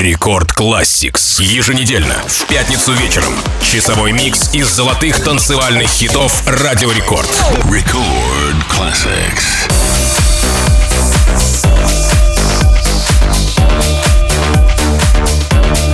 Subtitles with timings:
[0.00, 3.34] Record Classics Еженедельно, в пятницу вечером.
[3.60, 7.28] Часовой микс из золотых танцевальных хитов Радио Рекорд.
[7.70, 9.68] Record Classics.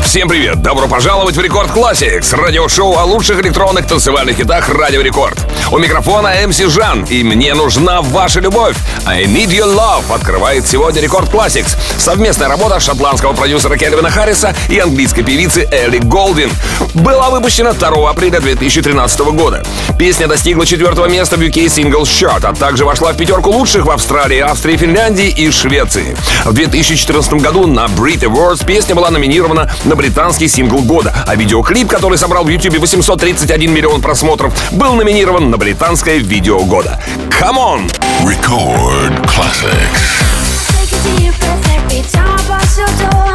[0.05, 0.63] Всем привет!
[0.63, 5.37] Добро пожаловать в Record Classics, радиошоу о лучших электронных танцевальных хитах Радио Рекорд.
[5.73, 8.77] У микрофона MC Жан, и мне нужна ваша любовь.
[9.05, 11.77] I Need Your Love открывает сегодня Record Classics.
[11.99, 16.51] Совместная работа шотландского продюсера Кельвина Харриса и английской певицы Элли Голдин.
[16.95, 19.65] Была выпущена 2 апреля 2013 года.
[19.99, 23.91] Песня достигла четвертого места в UK Singles Chart, а также вошла в пятерку лучших в
[23.91, 26.17] Австралии, Австрии, Финляндии и Швеции.
[26.45, 31.89] В 2014 году на Brit Awards песня была номинирована на британский сингл года, а видеоклип,
[31.89, 37.01] который собрал в YouTube 831 миллион просмотров, был номинирован на на британское видео года.
[37.41, 37.91] Come on!
[38.27, 40.21] Record classics.
[40.69, 43.26] Take a deep breath every time I your door.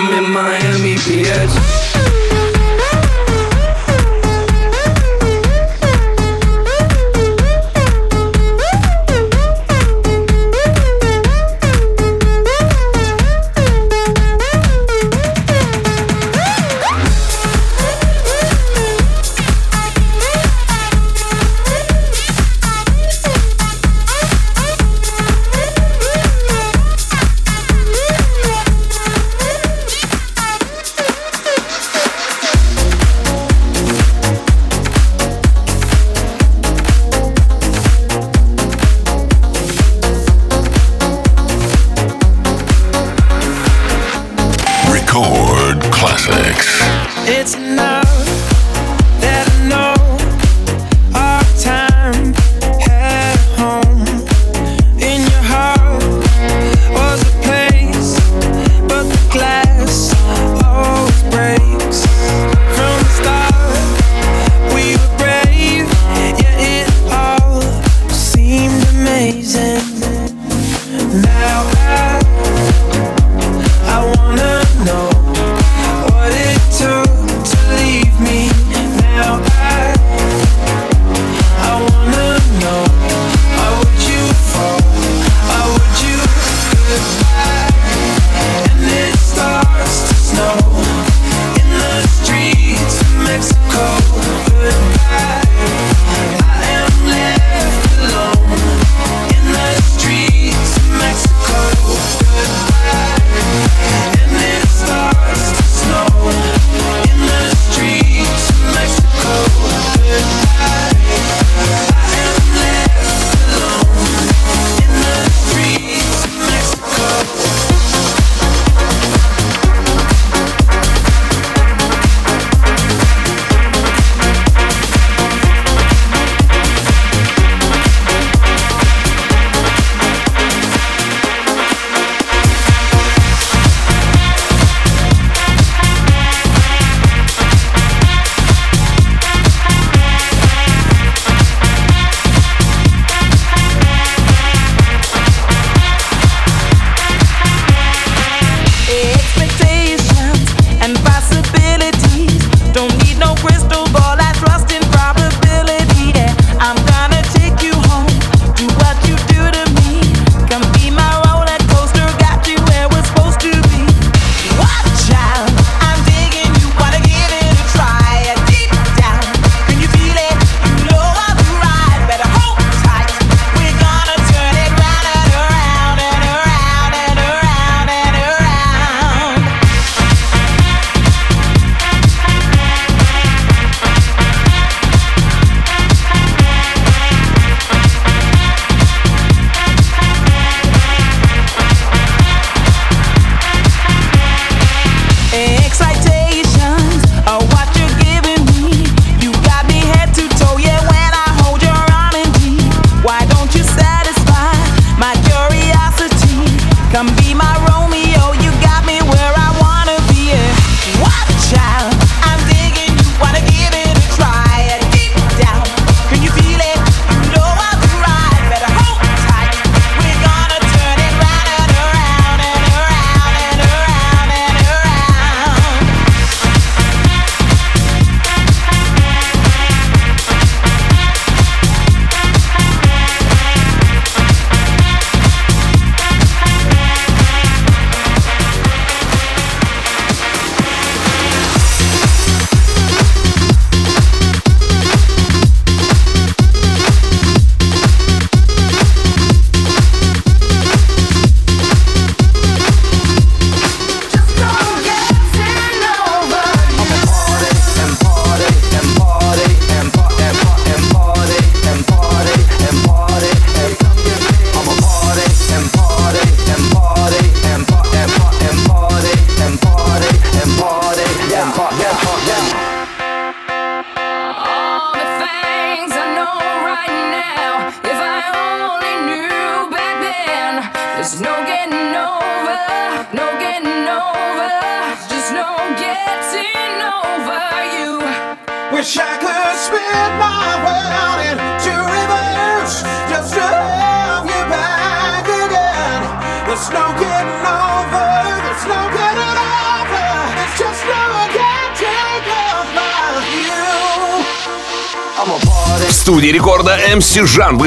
[0.00, 2.27] I'm in Miami, bitch.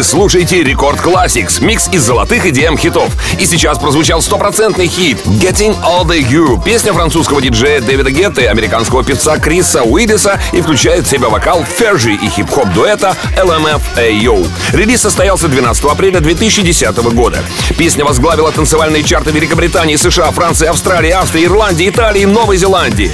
[0.03, 3.09] Слушаете Record Classics, микс из золотых EDM хитов.
[3.39, 6.63] И сейчас прозвучал стопроцентный хит Gettin' Over You.
[6.63, 11.63] Песня французского диджея Дэвида Гетта и американского певца Криса Уиллиса и включает в себя вокал
[11.63, 14.47] Фержи и хип-хоп дуэта LMFAO.
[14.73, 17.43] Релиз состоялся 12 апреля 2010 года.
[17.77, 23.11] Песня возглавила танцевальные чарты Великобритании, США, Франции, Австралии, Австрии, Ирландии, Италии и Новой Зеландии.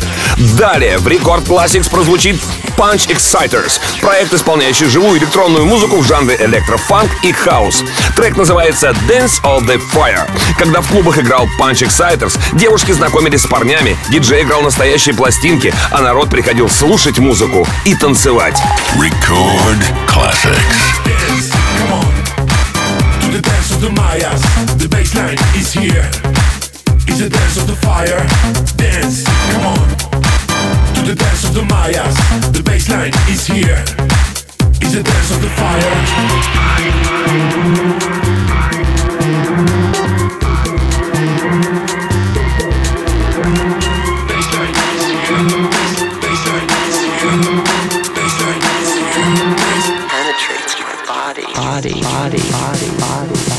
[0.58, 2.38] Далее в Record Classics прозвучит
[2.77, 7.84] Punch Exciters, проект, исполняющий живую электронную музыку в жанре электрофанк и хаус.
[8.15, 10.29] Трек называется Dance of the Fire.
[10.60, 16.01] Когда в клубах играл Punch Exciters, девушки знакомились с парнями, диджей играл настоящие пластинки, а
[16.01, 18.62] народ приходил слушать музыку и танцевать.
[18.96, 20.98] Record Classics.
[23.79, 24.41] the Mayas,
[24.77, 26.10] the baseline is here.
[27.07, 28.25] It's a dance of the fire.
[28.75, 30.06] Dance, come on.
[31.07, 32.15] The dance of the Mayas,
[32.51, 33.81] the baseline is here.
[34.81, 36.27] It's a dance of the fire.
[51.55, 53.56] body, body, body, body,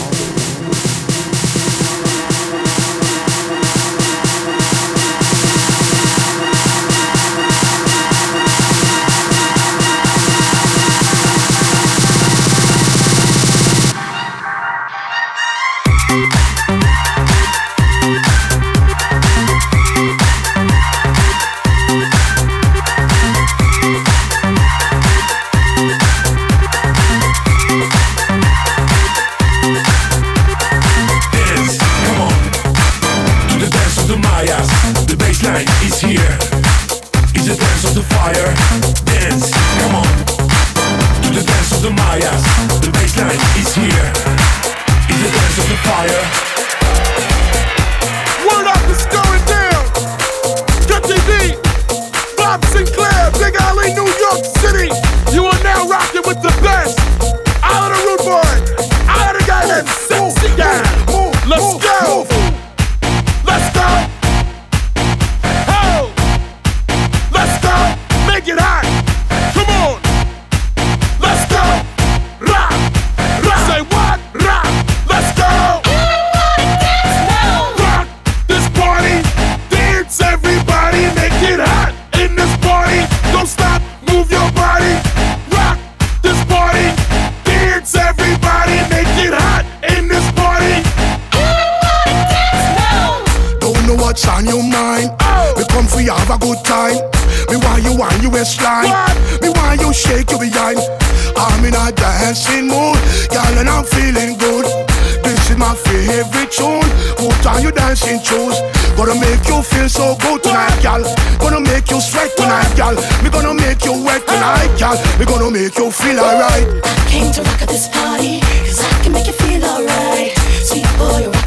[109.89, 111.03] feeling so good tonight, gal.
[111.39, 112.95] Gonna make you sweat tonight, gal.
[113.23, 114.97] We gonna make you wet tonight, gal.
[115.19, 116.67] We gonna make you feel alright.
[116.85, 120.33] I came to rock at this party, cause I can make you feel alright.
[120.63, 121.38] Sweet boy,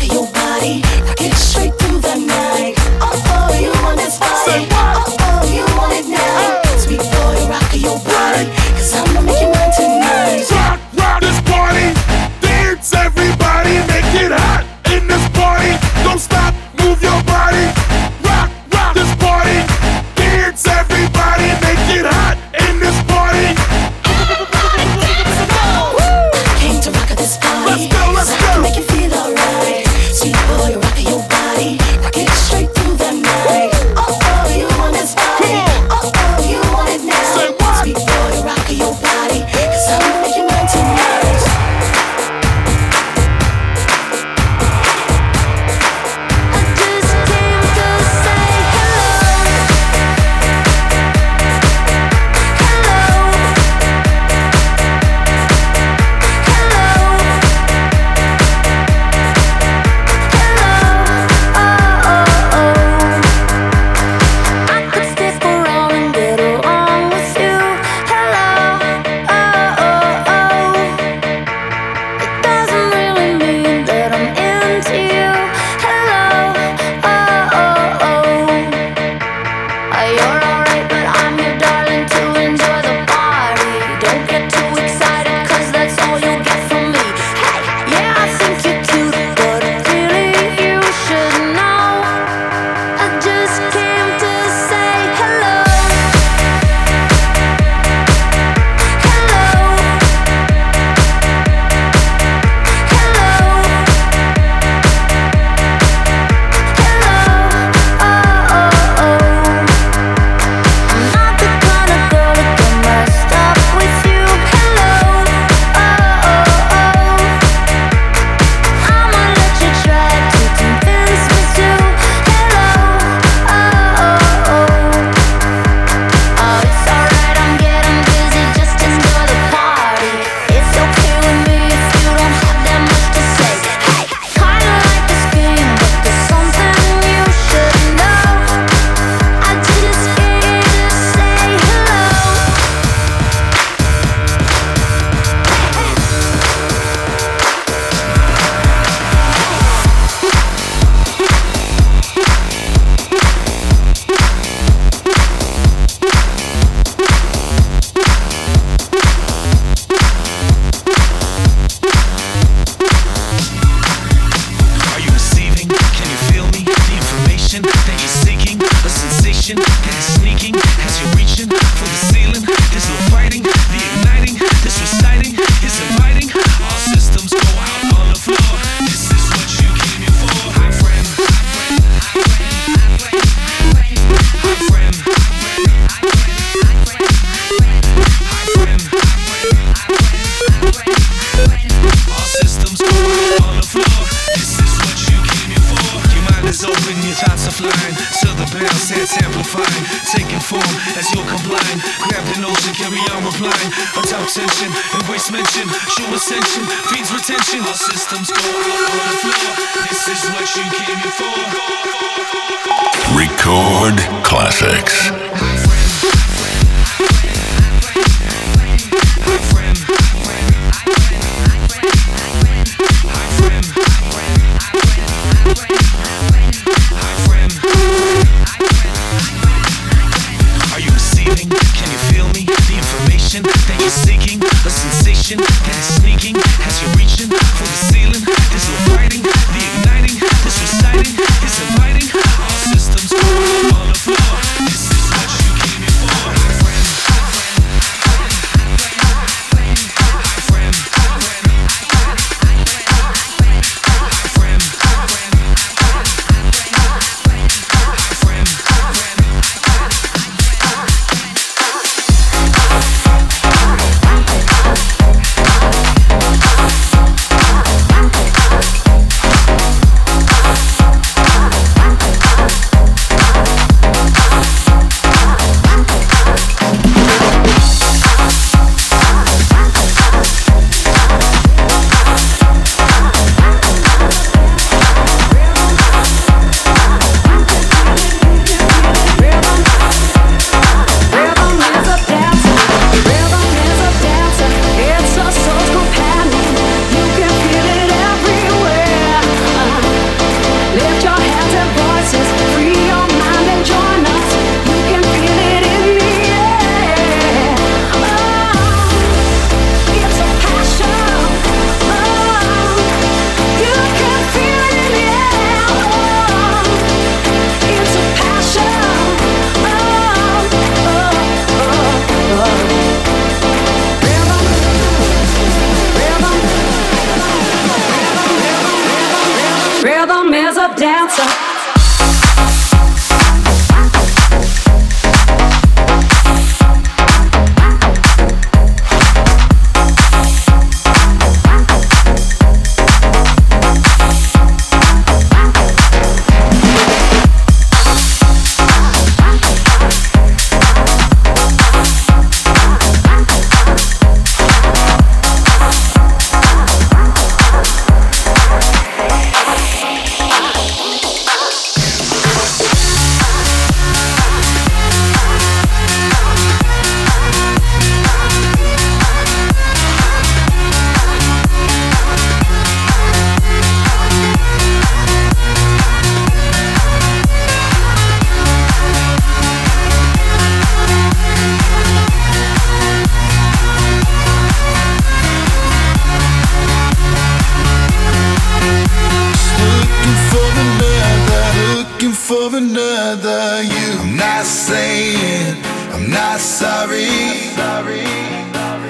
[397.81, 398.05] sorry.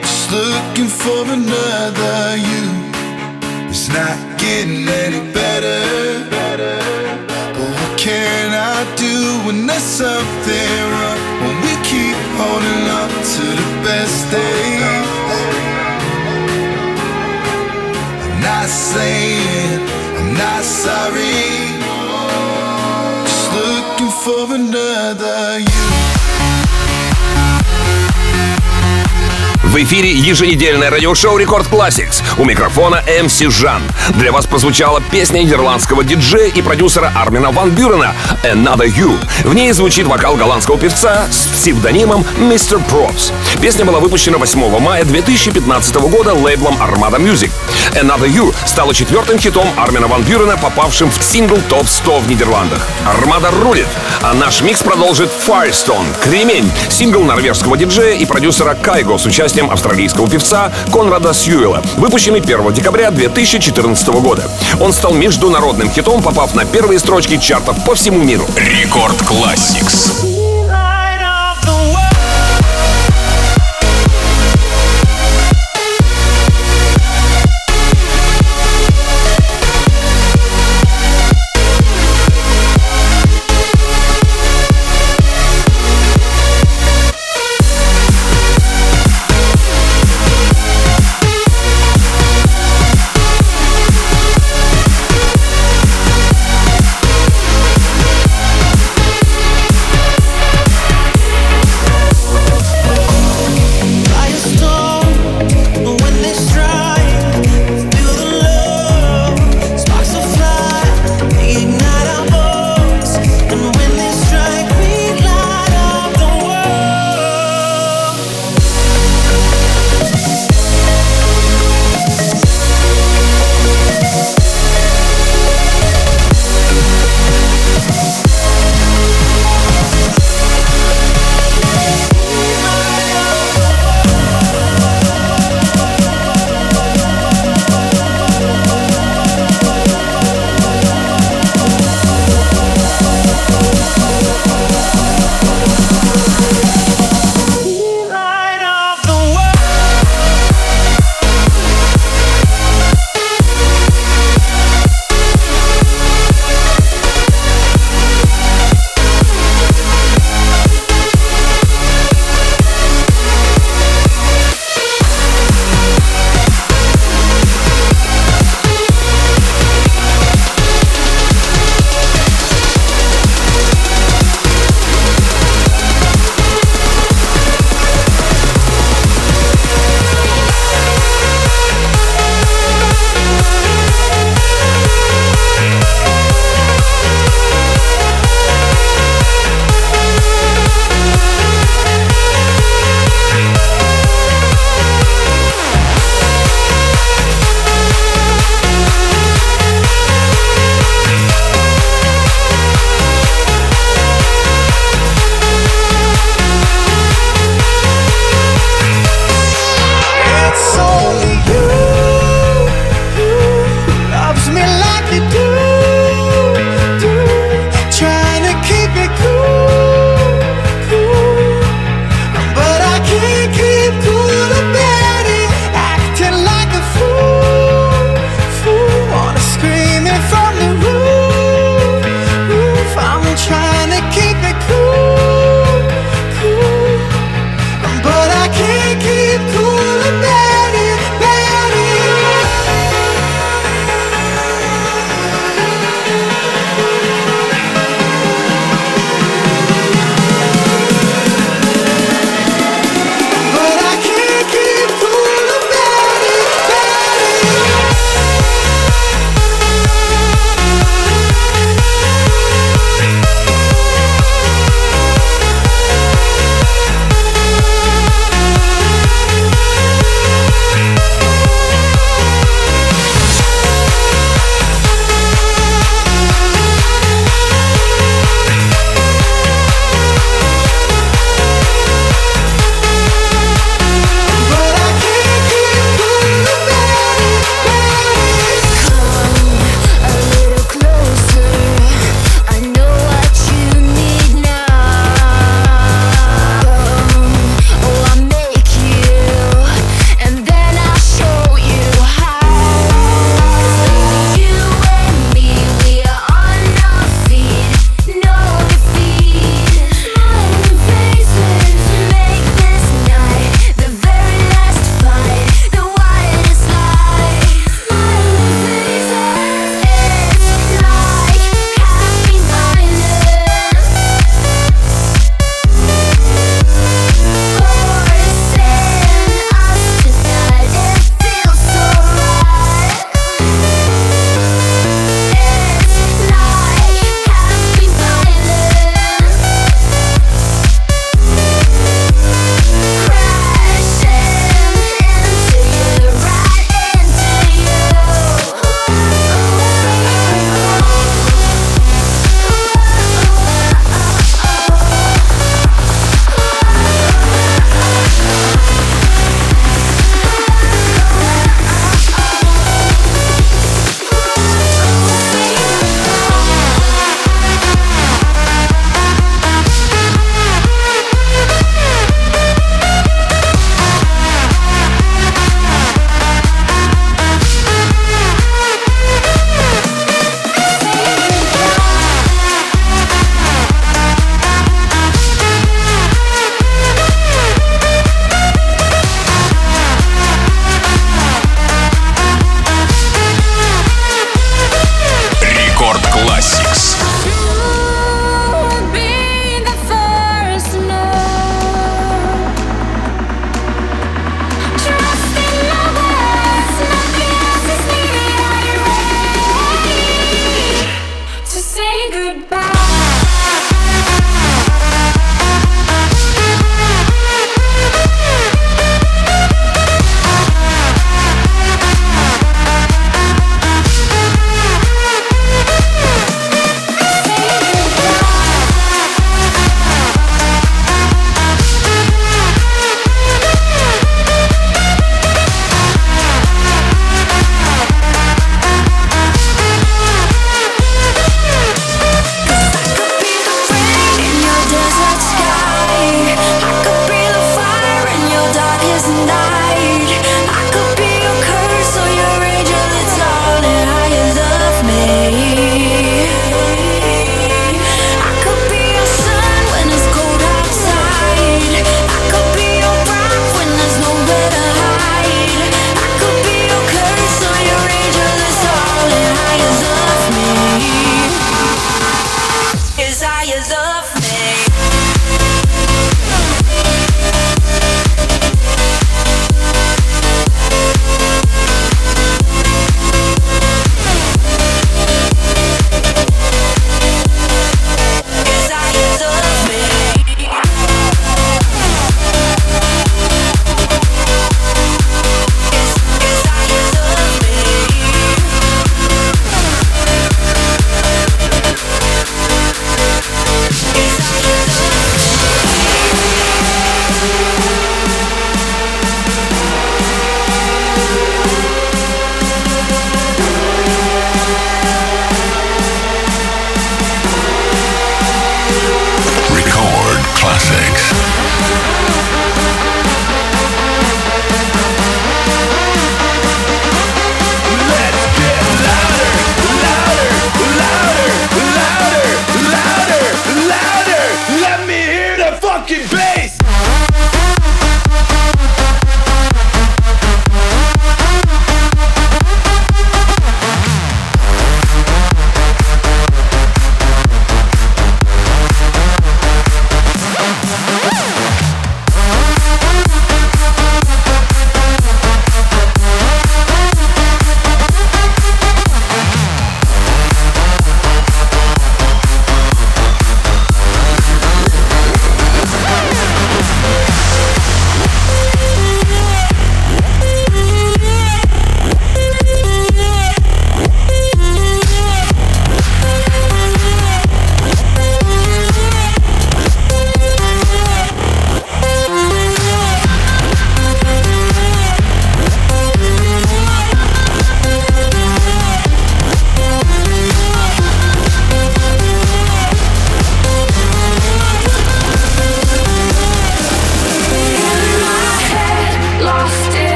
[0.00, 2.64] Just looking for another you.
[3.70, 5.80] It's not getting any better.
[7.56, 9.16] But what can I do
[9.46, 11.20] when there's something wrong?
[11.42, 15.08] When we keep holding on to the best days.
[18.24, 19.80] I'm not saying
[20.18, 21.48] I'm not sorry.
[23.28, 25.81] Just looking for another you.
[29.80, 32.22] Еженедельное радиошоу Record Classics.
[32.36, 33.82] У микрофона MC Жан.
[34.16, 39.16] Для вас прозвучала песня нидерландского диджея и продюсера Армина Ван Бюрена «Another You».
[39.44, 42.82] В ней звучит вокал голландского певца с псевдонимом Mr.
[42.86, 43.32] Probz.
[43.60, 47.50] Песня была выпущена 8 мая 2015 года лейблом Armada Music.
[47.94, 52.86] «Another You» стала четвертым хитом Армина Ван Бюрена, попавшим в Single Top 100 в Нидерландах.
[53.06, 53.88] Armada рулит,
[54.22, 60.28] а наш микс продолжит Firestone, Кремень, сингл норвежского диджея и продюсера Кайго с участием австралийского
[60.28, 64.50] певца Конрада Сьюэла, выпущенный 1 декабря 2014 года.
[64.80, 68.46] Он стал международным хитом, попав на первые строчки чартов по всему миру.
[68.56, 70.41] Record Classics.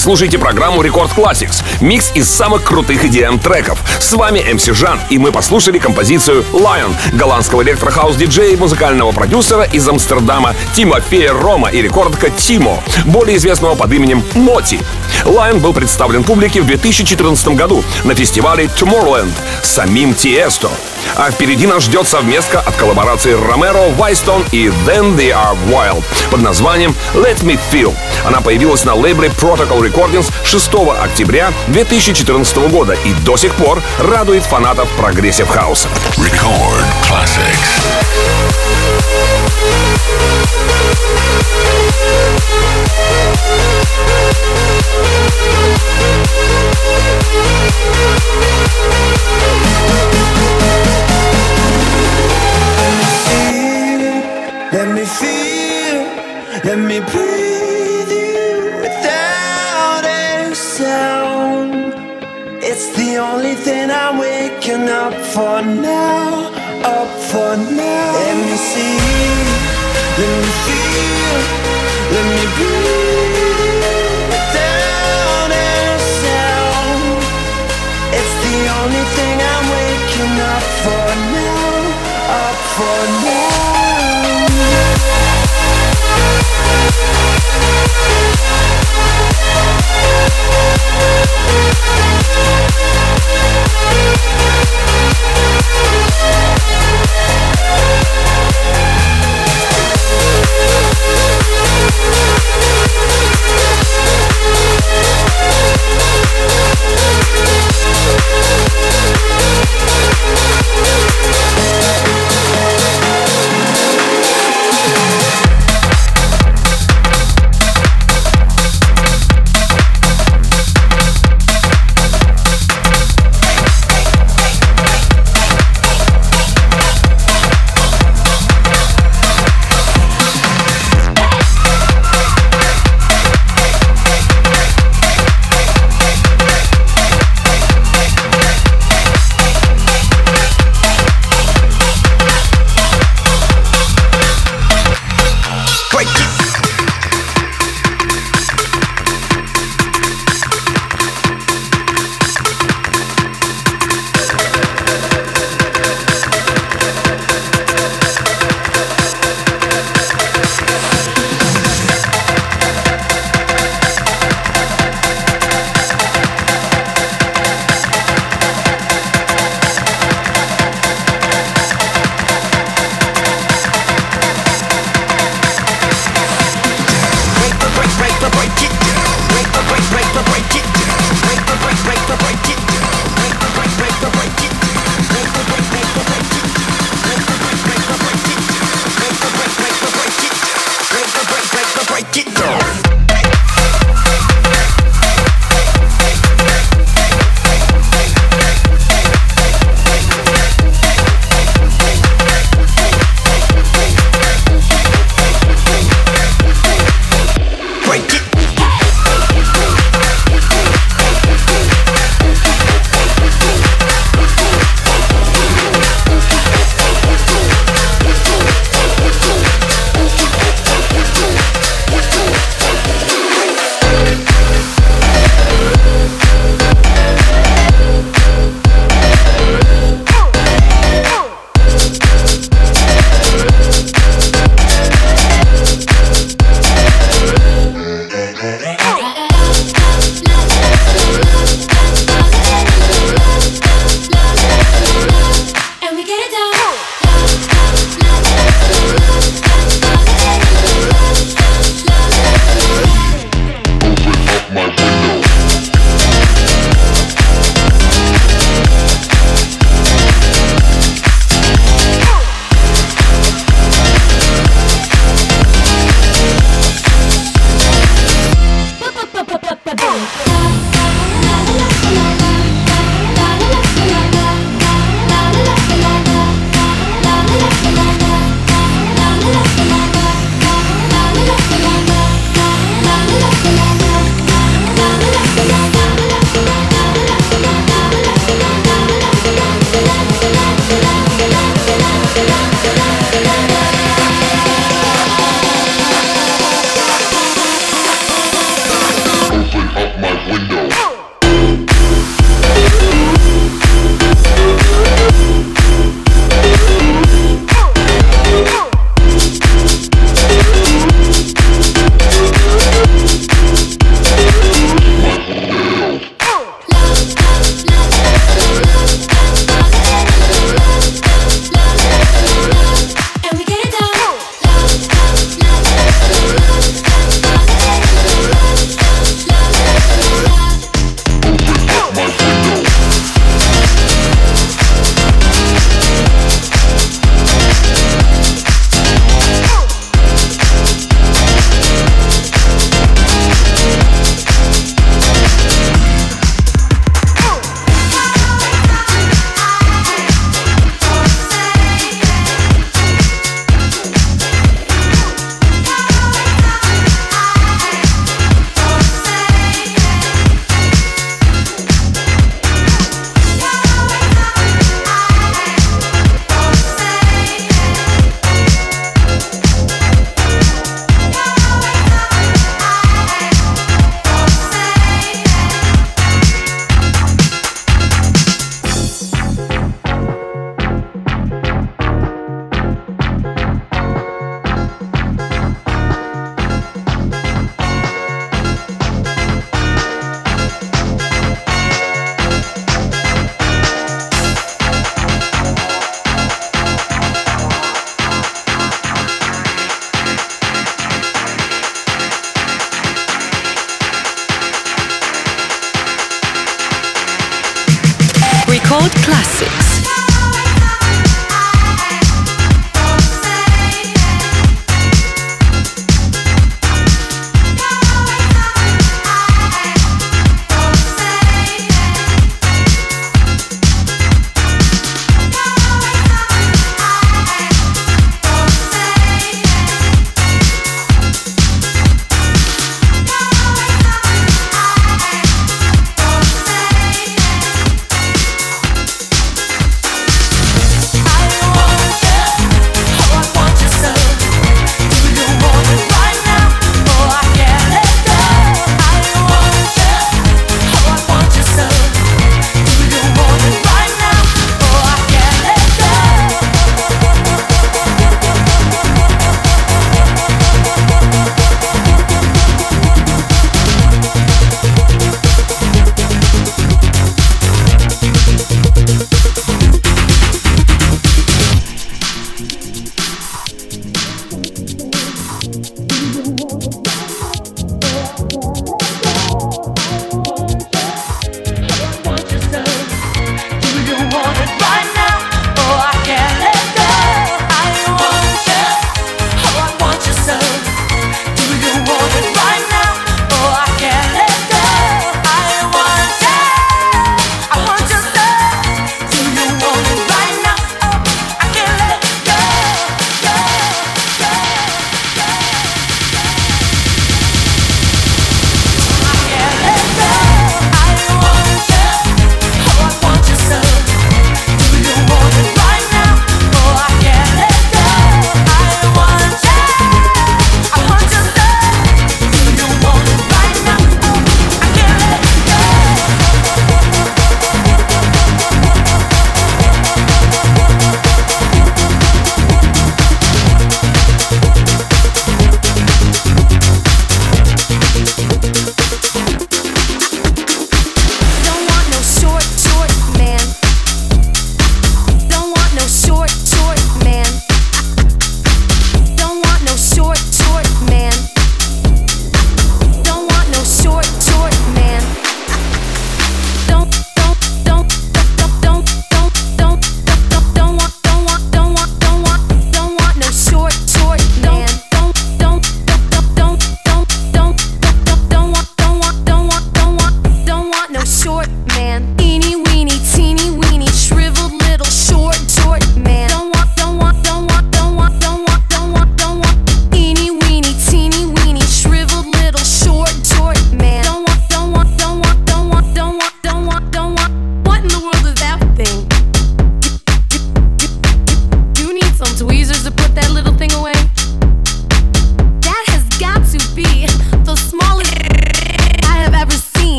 [0.00, 3.84] Вы слушаете программу Рекорд Classics, микс из самых крутых EDM треков.
[4.00, 9.86] С вами MC Жан, и мы послушали композицию Lion голландского электрохаус-диджея и музыкального продюсера из
[9.86, 14.80] Амстердама Тимофея Рома и рекордка Тимо, более известного под именем Моти.
[15.24, 20.70] Lion был представлен публике в 2014 году на фестивале Tomorrowland самим Тиесто.
[21.16, 26.42] А впереди нас ждет совместка от коллаборации Ромеро, Вайстон и Then They Are Wild под
[26.42, 27.94] названием Let Me Feel.
[28.24, 30.70] Она появилась на лейбле Protocol Recordings 6
[31.02, 35.88] октября 2014 года и до сих пор радует фанатов прогрессив хауса.
[36.16, 37.99] Record Classics.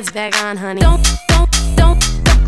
[0.00, 0.80] Pants back on, honey.
[0.80, 2.00] Don't, don't, don't,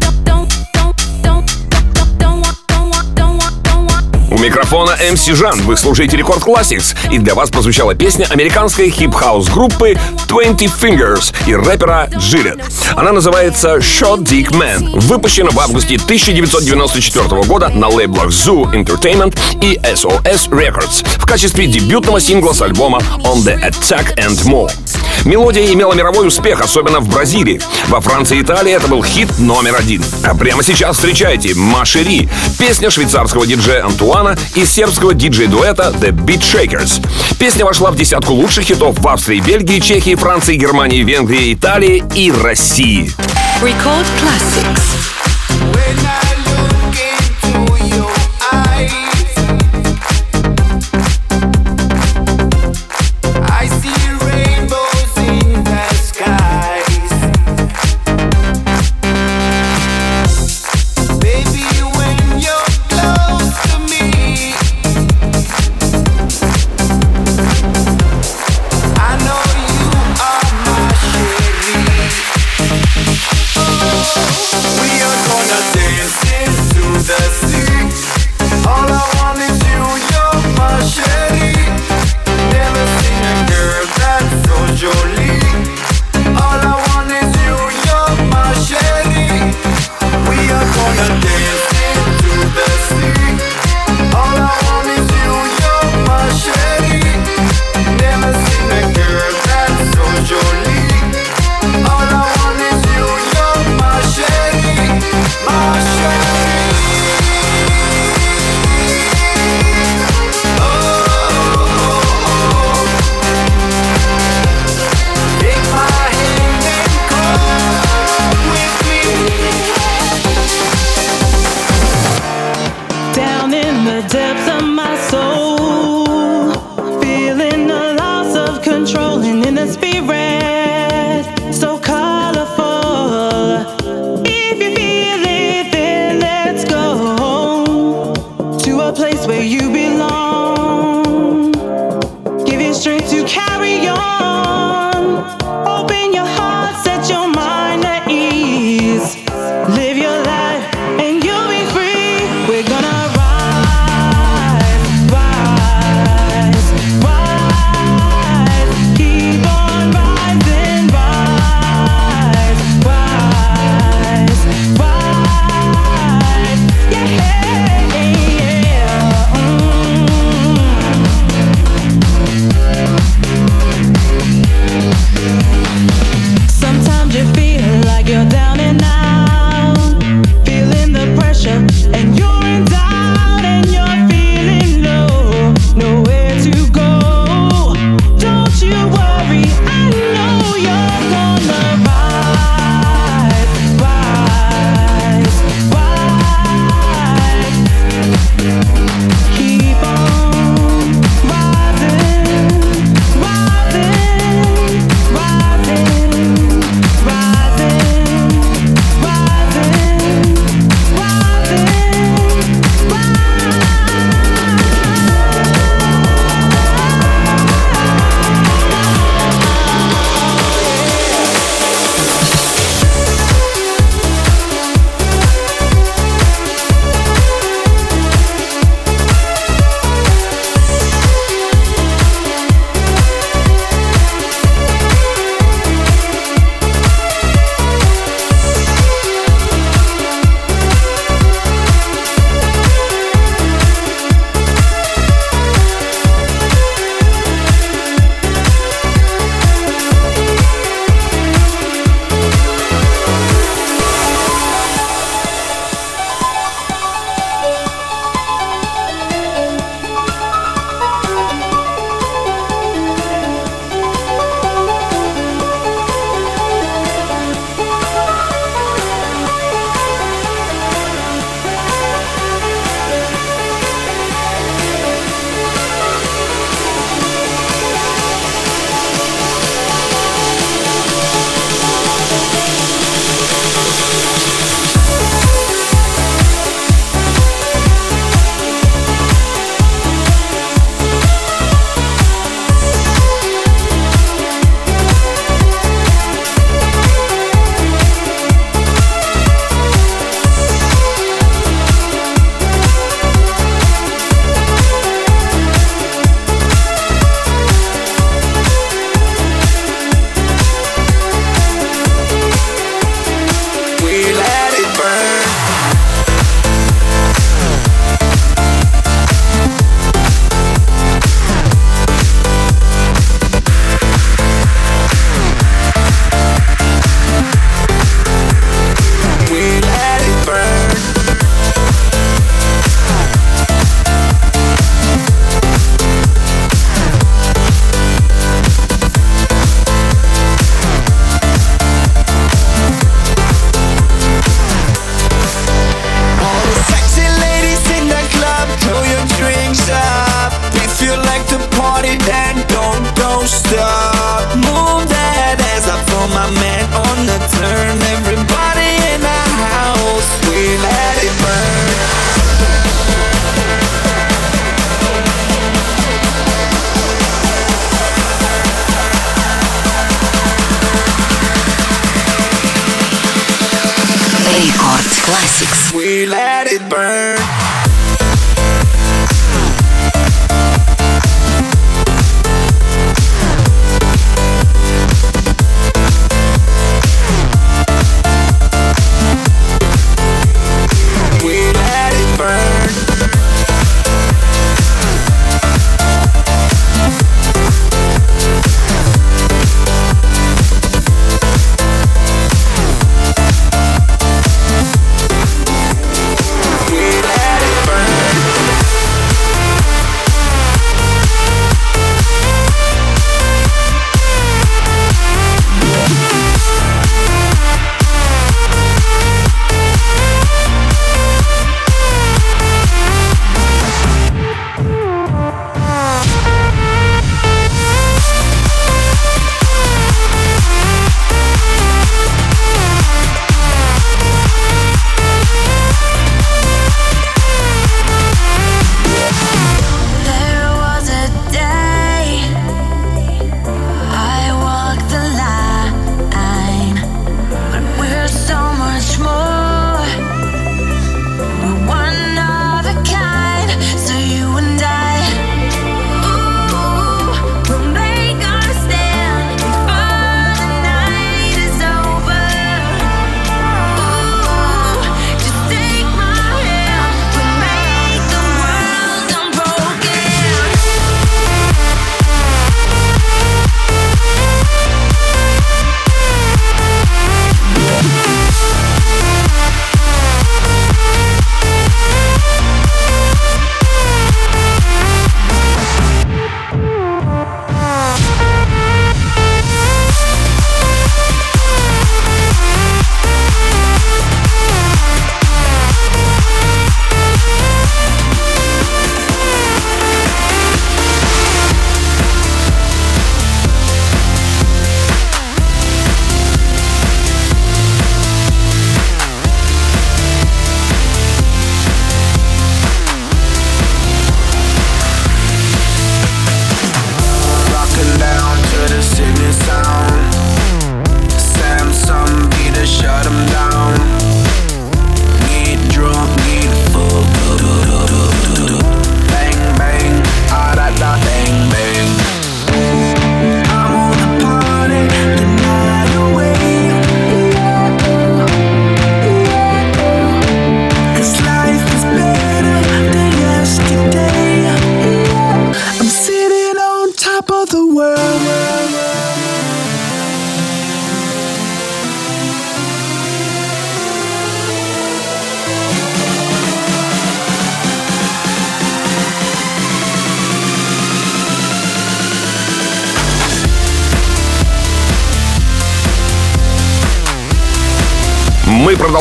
[0.06, 1.46] don't, don't, don't, don't,
[1.82, 4.30] don't, don't want, don't want, don't want, don't want.
[4.30, 5.60] У микрофона MC Жан.
[5.62, 6.96] Вы слушаете Рекорд Classics.
[7.10, 9.94] И для вас прозвучала песня американской хип-хаус группы
[10.28, 12.60] 20 Fingers и рэпера Джилет.
[12.96, 14.98] Она называется Short Dick Man.
[15.00, 22.20] Выпущена в августе 1994 года на лейблах Zoo Entertainment и SOS Records в качестве дебютного
[22.20, 24.70] сингла с альбома On the Attack and More.
[25.24, 27.60] Мелодия имела мировой успех, особенно в Бразилии.
[27.88, 30.02] Во Франции и Италии это был хит номер один.
[30.24, 37.06] А прямо сейчас встречайте Машери, песня швейцарского диджея Антуана и сербского диджей-дуэта The Beat Shakers.
[37.38, 42.32] Песня вошла в десятку лучших хитов в Австрии, Бельгии, Чехии, Франции, Германии, Венгрии, Италии и
[42.32, 43.12] России.
[43.62, 45.11] Record Classics.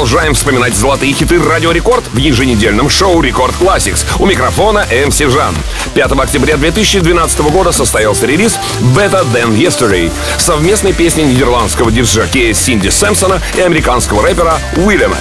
[0.01, 4.03] Продолжаем вспоминать золотые хиты Радио Рекорд в еженедельном шоу Record Classics.
[4.17, 5.53] У микрофона МС Жан.
[5.93, 8.57] 5 октября 2012 года состоялся релиз
[8.95, 15.17] Better Than Yesterday, совместной песни нидерландского диджея Сидни Сэмсона и американского рэпера will.i.am.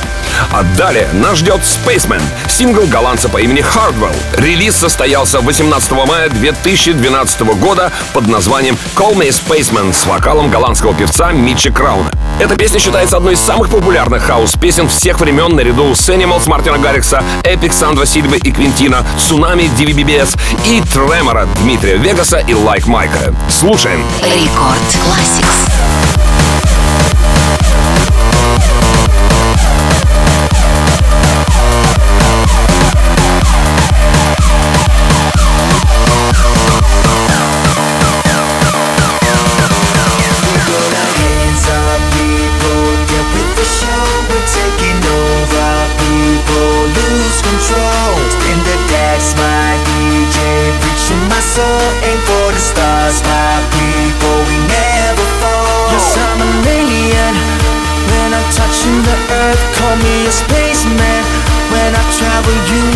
[0.51, 4.17] А далее нас ждет Spaceman, сингл голландца по имени Hardwell.
[4.39, 11.33] Релиз состоялся 18 мая 2012 года под названием Call Me Spaceman с вокалом голландского певца
[11.33, 12.11] Митча Крауна.
[12.41, 17.23] Эта песня считается одной из самых популярных хаус-песен всех времен наряду с Animals Мартина Гаррикса,
[17.43, 23.35] Epic Сандро Сильвы и Квинтино, Tsunami DVBBS и Tremor а Дмитрия Вегаса и Лайк Майка.
[23.51, 24.03] Слушаем.
[24.23, 25.69] Record Classics.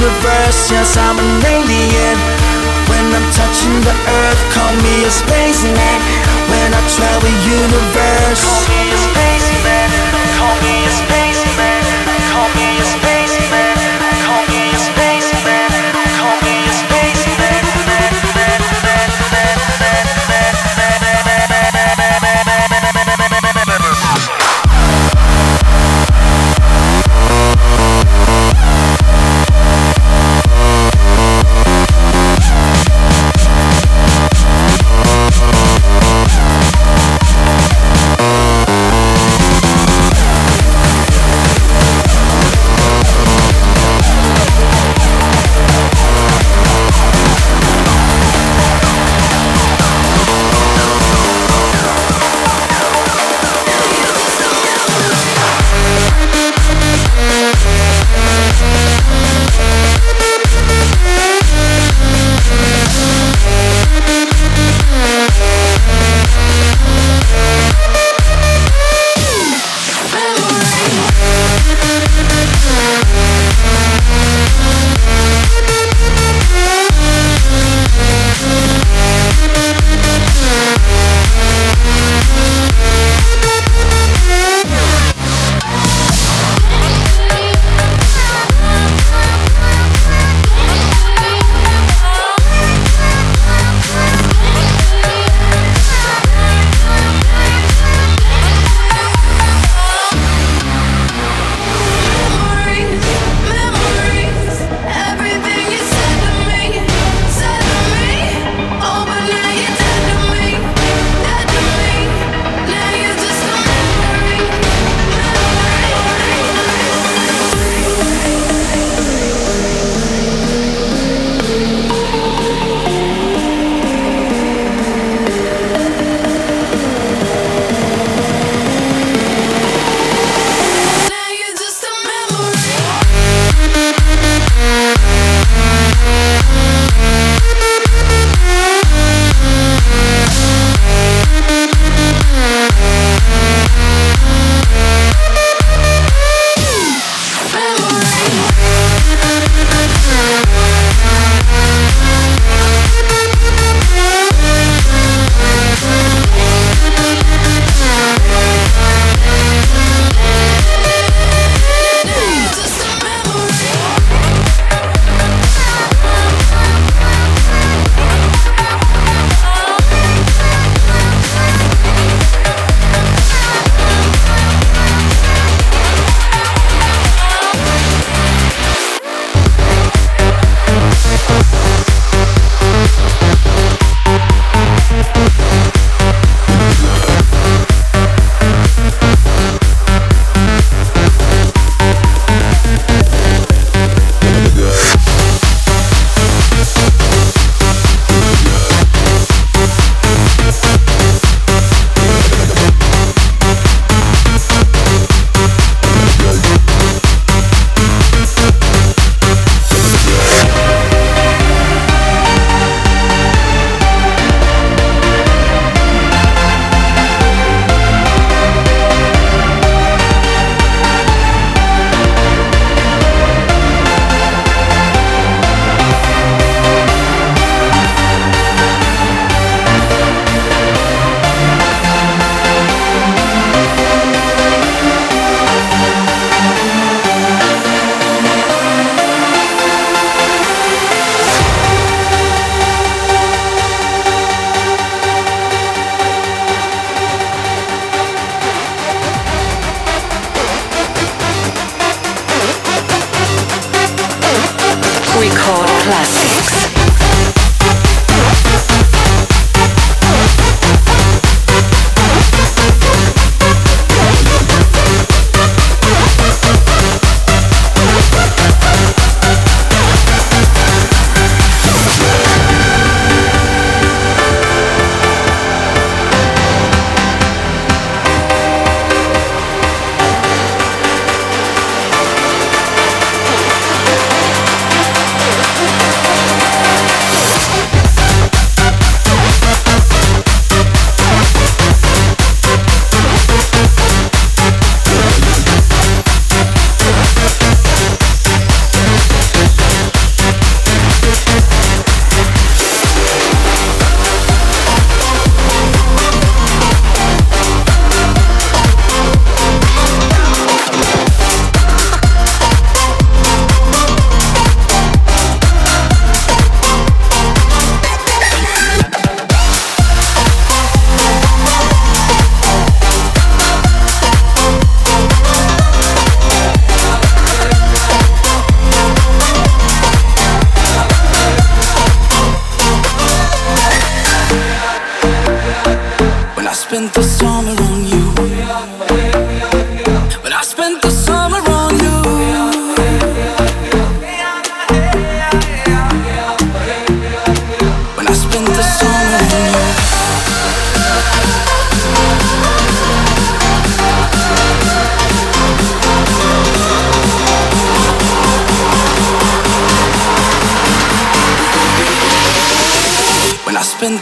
[0.05, 2.19] Travel universe, yes, I'm an alien.
[2.89, 6.01] When I'm touching the earth, call me a spaceman.
[6.51, 9.89] When I travel the universe, call me a spaceman.
[10.37, 11.24] Call me a spaceman.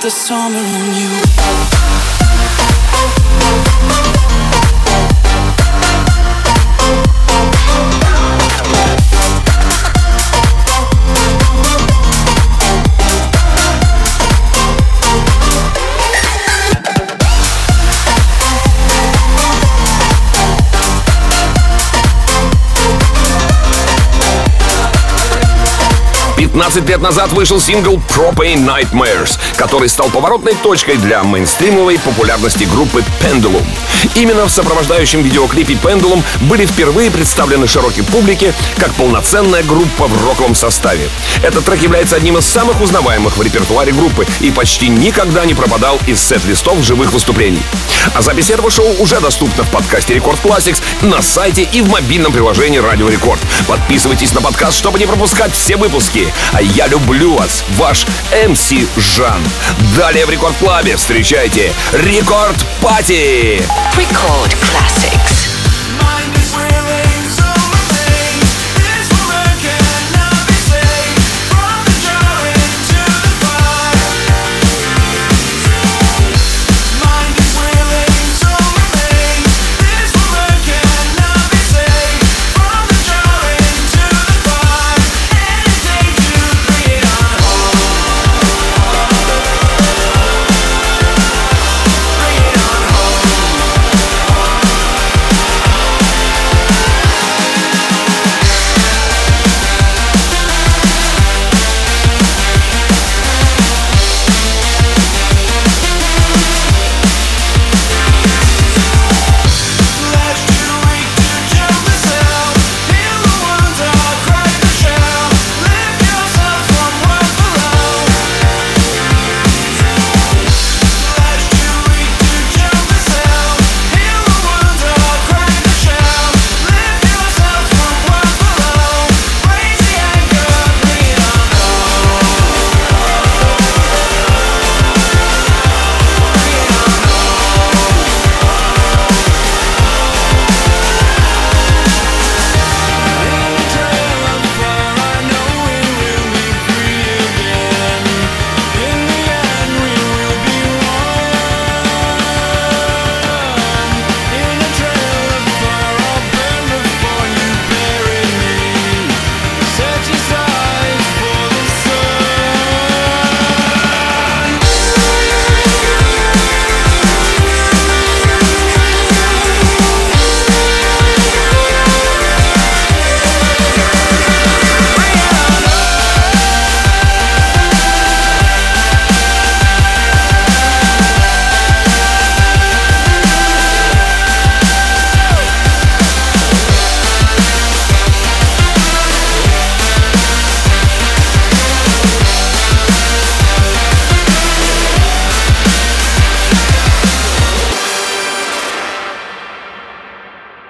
[0.03, 0.59] The summer.
[0.59, 0.91] on
[26.53, 33.03] 15 лет назад вышел сингл Propane Nightmares, который стал поворотной точкой для мейнстримовой популярности группы
[33.23, 33.65] Pendulum.
[34.17, 40.55] Именно в сопровождающем видеоклипе Pendulum были впервые представлены широкой публике как полноценная группа в роковом
[40.55, 41.09] составе.
[41.43, 45.99] Этот трек является одним из самых узнаваемых в репертуаре группы и почти никогда не пропадал
[46.07, 47.63] из сет-листов живых выступлений.
[48.15, 52.33] А запись этого шоу уже доступна в подкасте Рекорд Classics на сайте и в мобильном
[52.33, 53.41] приложении Радио Рекорд.
[53.67, 56.27] Подписывайтесь на подкаст, чтобы не пропускать все выпуски.
[56.53, 58.07] А я люблю вас, ваш
[58.49, 59.43] МС Жан.
[59.97, 63.62] Далее в Рекорд Клабе встречайте Рекорд Пати.
[63.97, 65.12] Record Classics.